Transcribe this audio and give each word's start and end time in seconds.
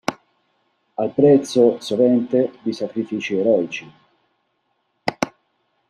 Al 0.95 1.11
prezzo, 1.13 1.79
sovente, 1.79 2.53
di 2.63 2.73
sacrifici 2.73 3.35
eroici. 3.37 3.91